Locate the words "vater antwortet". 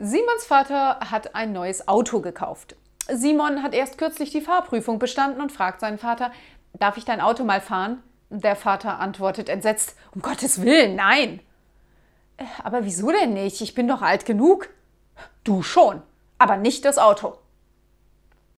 8.54-9.48